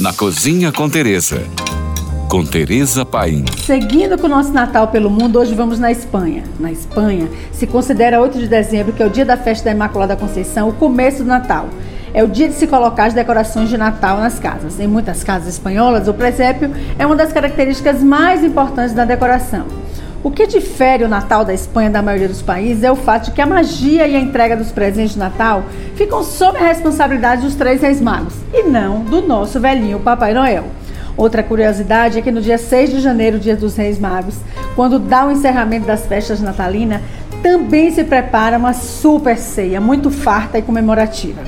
[0.00, 1.42] Na Cozinha com Teresa.
[2.28, 3.44] Com Teresa Paim.
[3.66, 6.44] Seguindo com o nosso Natal pelo mundo, hoje vamos na Espanha.
[6.60, 10.14] Na Espanha, se considera 8 de dezembro, que é o dia da festa da Imaculada
[10.14, 11.68] Conceição, o começo do Natal.
[12.14, 14.78] É o dia de se colocar as decorações de Natal nas casas.
[14.78, 19.66] Em muitas casas espanholas, o presépio é uma das características mais importantes da decoração.
[20.22, 23.30] O que difere o Natal da Espanha da maioria dos países é o fato de
[23.30, 25.62] que a magia e a entrega dos presentes de Natal
[25.94, 30.64] ficam sob a responsabilidade dos três reis magos e não do nosso velhinho Papai Noel.
[31.16, 34.36] Outra curiosidade é que no dia 6 de janeiro, dia dos Reis Magos,
[34.76, 37.00] quando dá o encerramento das festas natalinas,
[37.42, 41.40] também se prepara uma super ceia, muito farta e comemorativa.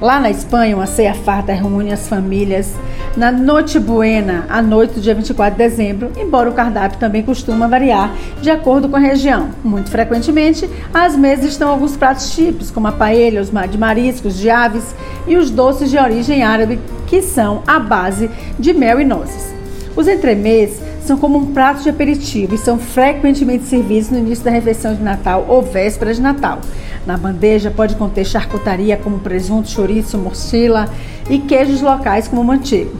[0.00, 2.74] Lá na Espanha, uma ceia farta reúne as famílias
[3.16, 7.66] na Noite Buena, à noite do dia 24 de dezembro, embora o cardápio também costuma
[7.66, 9.48] variar de acordo com a região.
[9.64, 14.50] Muito frequentemente, às mesas estão alguns pratos típicos, como a paella, os de mariscos, de
[14.50, 14.94] aves
[15.26, 19.55] e os doces de origem árabe, que são a base de mel e nozes.
[19.96, 24.50] Os entremês são como um prato de aperitivo e são frequentemente servidos no início da
[24.50, 26.60] refeição de Natal ou véspera de Natal.
[27.06, 30.86] Na bandeja pode conter charcutaria como presunto, chouriço, morcilla
[31.30, 32.90] e queijos locais como manteiga.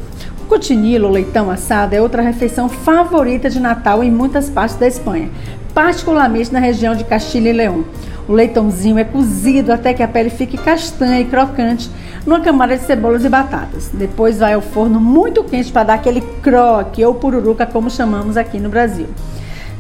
[0.41, 5.29] O cotinilo, leitão assado, é outra refeição favorita de Natal em muitas partes da Espanha,
[5.75, 7.85] particularmente na região de Castilha e Leão.
[8.29, 11.89] O leitãozinho é cozido até que a pele fique castanha e crocante
[12.27, 13.91] numa camada de cebolas e batatas.
[13.93, 18.59] Depois vai ao forno muito quente para dar aquele croque ou pururuca, como chamamos aqui
[18.59, 19.07] no Brasil.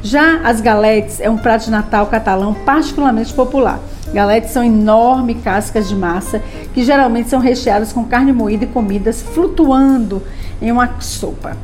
[0.00, 3.80] Já as galetes é um prato de Natal catalão particularmente popular.
[4.12, 6.40] Galetes são enormes cascas de massa
[6.72, 10.22] que geralmente são recheadas com carne moída e comidas flutuando
[10.62, 11.56] em uma sopa.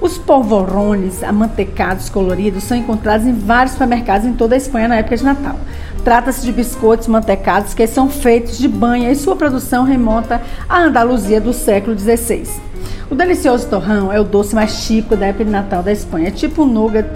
[0.00, 5.16] Os polvorones amantecados coloridos são encontrados em vários supermercados em toda a Espanha na época
[5.16, 5.56] de Natal.
[6.04, 11.40] Trata-se de biscoitos mantecados que são feitos de banha e sua produção remonta à Andaluzia
[11.40, 12.46] do século XVI.
[13.10, 16.30] O delicioso torrão é o doce mais típico da época de Natal da Espanha, é
[16.30, 17.06] tipo nougat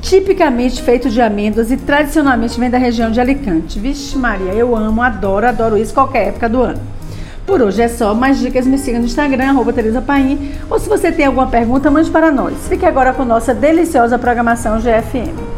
[0.00, 3.78] tipicamente feito de amêndoas e tradicionalmente vem da região de Alicante.
[3.80, 6.80] Vixe Maria, eu amo, adoro, adoro isso qualquer época do ano.
[7.44, 8.14] Por hoje é só.
[8.14, 10.52] Mais dicas me siga no Instagram, arroba Teresa Paim.
[10.70, 12.54] Ou se você tem alguma pergunta, mande para nós.
[12.68, 15.49] Fique agora com nossa deliciosa programação GFM.